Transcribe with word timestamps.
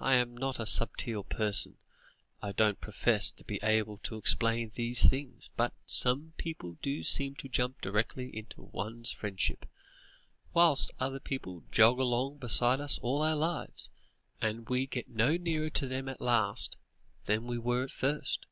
"I 0.00 0.16
am 0.16 0.36
not 0.36 0.60
a 0.60 0.66
subtle 0.66 1.24
person, 1.24 1.78
I 2.42 2.52
don't 2.52 2.78
profess 2.78 3.30
to 3.30 3.42
be 3.42 3.58
able 3.62 3.96
to 4.02 4.18
explain 4.18 4.68
these 4.74 5.08
things, 5.08 5.48
but 5.56 5.72
some 5.86 6.34
people 6.36 6.76
do 6.82 7.02
seem 7.02 7.36
to 7.36 7.48
jump 7.48 7.80
directly 7.80 8.28
into 8.36 8.60
one's 8.64 9.12
friendship, 9.12 9.64
whilst 10.52 10.90
other 11.00 11.20
people 11.20 11.64
jog 11.70 11.98
along 11.98 12.36
beside 12.36 12.82
us 12.82 12.98
all 12.98 13.22
our 13.22 13.34
lives, 13.34 13.88
and 14.42 14.68
we 14.68 14.86
get 14.86 15.08
no 15.08 15.38
nearer 15.38 15.70
to 15.70 15.86
them 15.88 16.06
at 16.10 16.20
last, 16.20 16.76
than 17.24 17.46
we 17.46 17.56
were 17.56 17.84
at 17.84 17.90
first. 17.90 18.44